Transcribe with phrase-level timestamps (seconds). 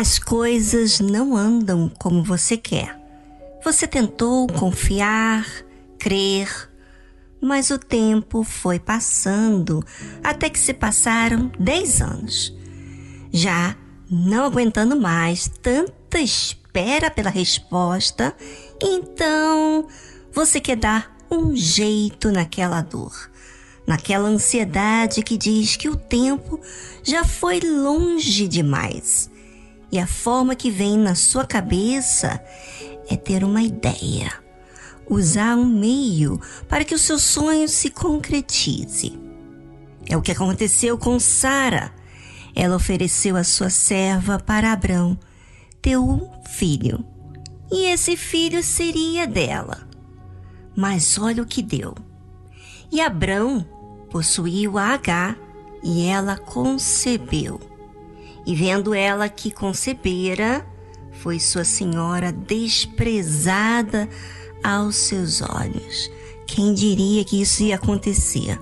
[0.00, 2.98] As coisas não andam como você quer.
[3.62, 5.46] Você tentou confiar,
[5.98, 6.48] crer,
[7.38, 9.84] mas o tempo foi passando
[10.24, 12.56] até que se passaram 10 anos.
[13.30, 13.76] Já
[14.10, 18.34] não aguentando mais tanta espera pela resposta,
[18.82, 19.86] então
[20.32, 23.30] você quer dar um jeito naquela dor,
[23.86, 26.58] naquela ansiedade que diz que o tempo
[27.02, 29.28] já foi longe demais
[29.92, 32.42] e a forma que vem na sua cabeça
[33.08, 34.32] é ter uma ideia,
[35.08, 39.18] usar um meio para que o seu sonho se concretize.
[40.06, 41.92] É o que aconteceu com Sara.
[42.54, 45.18] Ela ofereceu a sua serva para Abrão
[45.80, 47.04] ter um filho,
[47.70, 49.88] e esse filho seria dela.
[50.76, 51.94] Mas olha o que deu.
[52.90, 53.64] E Abrão
[54.10, 55.36] possuiu a H
[55.82, 57.69] e ela concebeu.
[58.46, 60.66] E vendo ela que concebera,
[61.12, 64.08] foi sua senhora desprezada
[64.62, 66.10] aos seus olhos.
[66.46, 68.58] Quem diria que isso ia acontecer?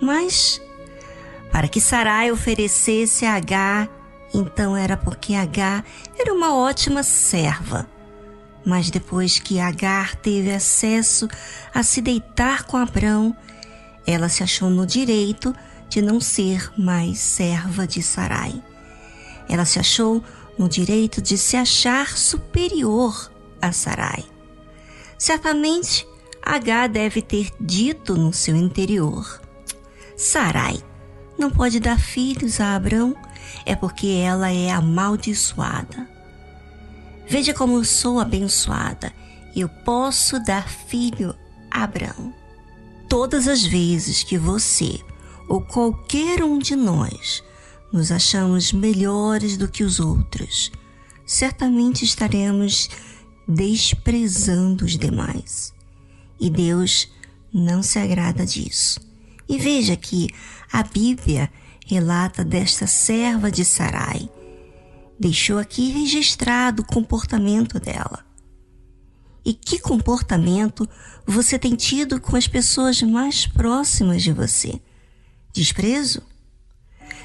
[0.00, 0.60] Mas,
[1.52, 3.88] para que Sarai oferecesse a H,
[4.34, 5.84] então era porque H
[6.18, 7.88] era uma ótima serva.
[8.64, 11.28] Mas depois que Agar teve acesso
[11.72, 13.34] a se deitar com Abrão,
[14.04, 15.54] ela se achou no direito
[15.88, 18.62] de não ser mais serva de Sarai.
[19.48, 20.22] Ela se achou
[20.58, 24.24] no direito de se achar superior a Sarai.
[25.18, 26.06] Certamente,
[26.42, 29.40] H deve ter dito no seu interior:
[30.16, 30.82] Sarai
[31.38, 33.14] não pode dar filhos a Abrão,
[33.64, 36.08] é porque ela é amaldiçoada.
[37.28, 39.12] Veja como eu sou abençoada.
[39.54, 41.34] Eu posso dar filho
[41.70, 42.32] a Abrão.
[43.08, 45.00] Todas as vezes que você
[45.48, 47.42] ou qualquer um de nós
[47.92, 50.70] nos achamos melhores do que os outros,
[51.24, 52.88] certamente estaremos
[53.46, 55.72] desprezando os demais.
[56.38, 57.08] E Deus
[57.52, 59.00] não se agrada disso.
[59.48, 60.28] E veja que
[60.72, 61.50] a Bíblia
[61.86, 64.28] relata desta serva de Sarai.
[65.18, 68.26] Deixou aqui registrado o comportamento dela.
[69.44, 70.88] E que comportamento
[71.24, 74.80] você tem tido com as pessoas mais próximas de você?
[75.56, 76.20] Desprezo?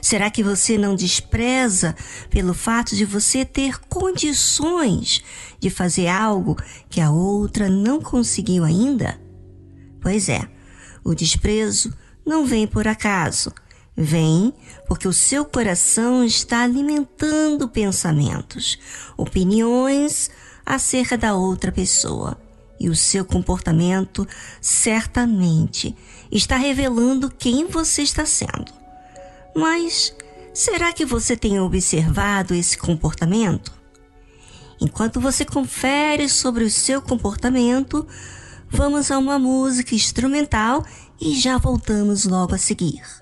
[0.02, 1.94] Será que você não despreza
[2.30, 5.22] pelo fato de você ter condições
[5.60, 6.56] de fazer algo
[6.90, 9.20] que a outra não conseguiu ainda?
[10.00, 10.50] Pois é,
[11.04, 11.94] o desprezo
[12.26, 13.52] não vem por acaso.
[13.98, 14.54] Vem
[14.88, 18.80] porque o seu coração está alimentando pensamentos,
[19.18, 20.32] opiniões
[20.66, 22.40] acerca da outra pessoa.
[22.82, 24.28] E o seu comportamento
[24.60, 25.96] certamente
[26.32, 28.74] está revelando quem você está sendo.
[29.56, 30.16] Mas
[30.52, 33.72] será que você tem observado esse comportamento?
[34.82, 38.08] Enquanto você confere sobre o seu comportamento,
[38.68, 40.84] vamos a uma música instrumental
[41.20, 43.21] e já voltamos logo a seguir.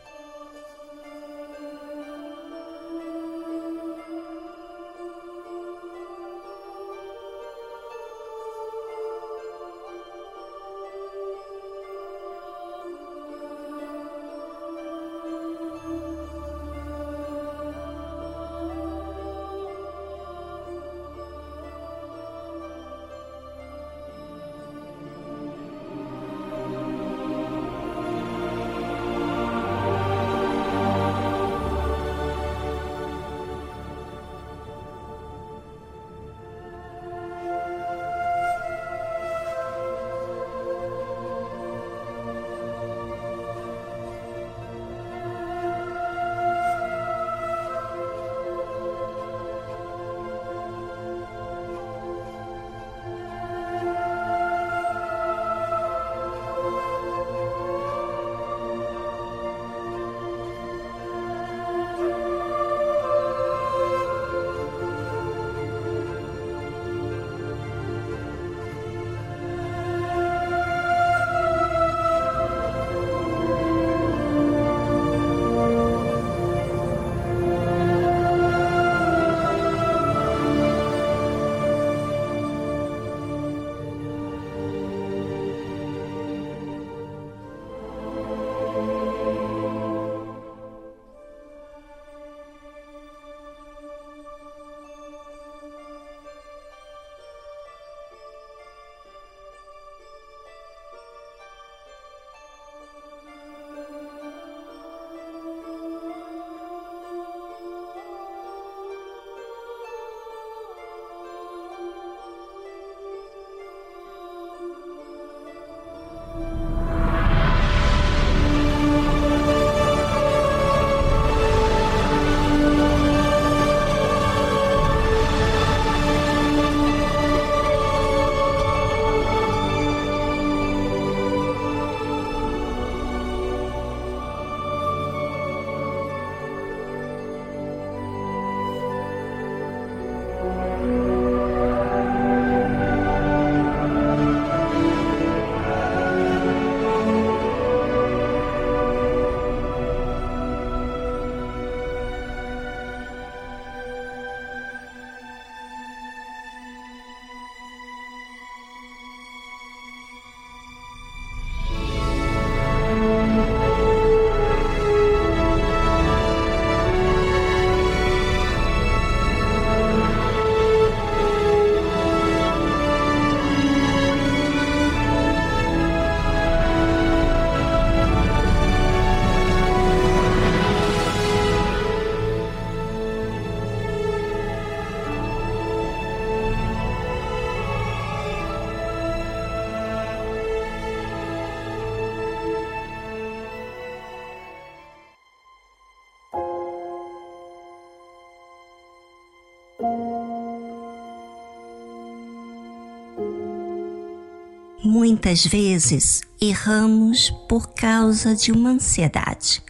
[204.92, 209.62] Muitas vezes erramos por causa de uma ansiedade.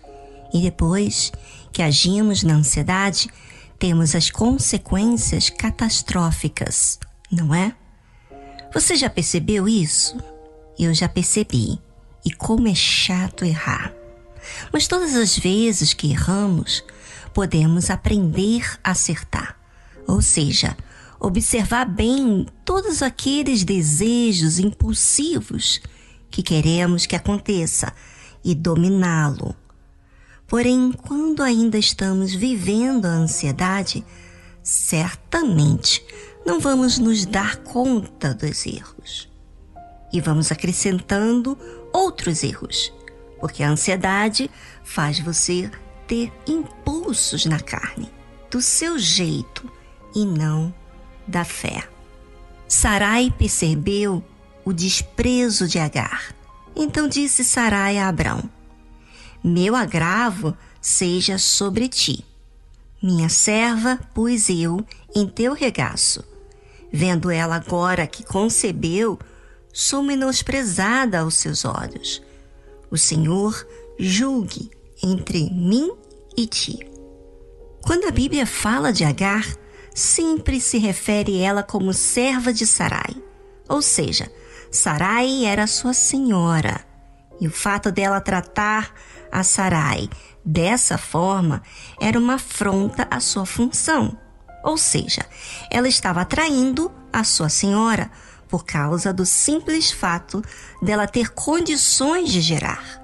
[0.53, 1.29] E depois
[1.73, 3.29] que agimos na ansiedade,
[3.77, 6.97] temos as consequências catastróficas,
[7.29, 7.75] não é?
[8.73, 10.15] Você já percebeu isso?
[10.79, 11.77] Eu já percebi.
[12.23, 13.93] E como é chato errar.
[14.71, 16.81] Mas todas as vezes que erramos,
[17.33, 19.57] podemos aprender a acertar.
[20.07, 20.77] Ou seja,
[21.19, 25.81] observar bem todos aqueles desejos impulsivos
[26.29, 27.93] que queremos que aconteça
[28.43, 29.55] e dominá-lo.
[30.47, 34.03] Porém, quando ainda estamos vivendo a ansiedade,
[34.63, 36.03] certamente
[36.45, 39.29] não vamos nos dar conta dos erros.
[40.11, 41.57] E vamos acrescentando
[41.93, 42.91] outros erros,
[43.39, 44.49] porque a ansiedade
[44.83, 45.69] faz você
[46.07, 48.09] ter impulsos na carne,
[48.49, 49.71] do seu jeito
[50.15, 50.73] e não
[51.29, 51.87] da fé.
[52.67, 54.23] Sarai percebeu
[54.65, 56.35] o desprezo de Agar.
[56.75, 58.49] Então disse Sarai a Abrão:
[59.43, 62.25] Meu agravo seja sobre ti.
[63.01, 64.85] Minha serva pus eu
[65.15, 66.23] em teu regaço.
[66.91, 69.17] Vendo ela agora que concebeu,
[69.71, 72.21] sou menosprezada aos seus olhos.
[72.91, 73.65] O Senhor
[73.97, 74.69] julgue
[75.01, 75.91] entre mim
[76.35, 76.79] e ti.
[77.81, 79.45] Quando a Bíblia fala de Agar,
[79.93, 83.15] sempre se refere ela como serva de Sarai.
[83.67, 84.31] Ou seja,
[84.71, 86.85] Sarai era sua senhora.
[87.39, 88.93] E o fato dela tratar
[89.31, 90.09] a Sarai
[90.43, 91.61] dessa forma
[91.99, 94.17] era uma afronta à sua função.
[94.63, 95.25] Ou seja,
[95.71, 98.11] ela estava atraindo a sua senhora
[98.47, 100.43] por causa do simples fato
[100.81, 103.01] dela ter condições de gerar.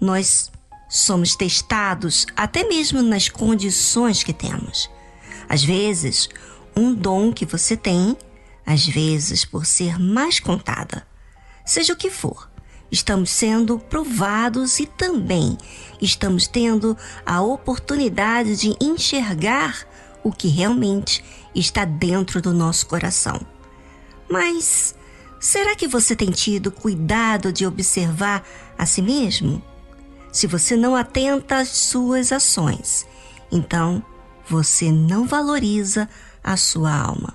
[0.00, 0.50] Nós
[0.88, 4.88] somos testados até mesmo nas condições que temos.
[5.52, 6.30] Às vezes,
[6.74, 8.16] um dom que você tem,
[8.64, 11.06] às vezes por ser mais contada.
[11.62, 12.50] Seja o que for,
[12.90, 15.58] estamos sendo provados e também
[16.00, 19.86] estamos tendo a oportunidade de enxergar
[20.24, 21.22] o que realmente
[21.54, 23.38] está dentro do nosso coração.
[24.30, 24.94] Mas
[25.38, 28.42] será que você tem tido cuidado de observar
[28.78, 29.62] a si mesmo?
[30.32, 33.06] Se você não atenta às suas ações,
[33.50, 34.02] então
[34.48, 36.08] você não valoriza
[36.42, 37.34] a sua alma.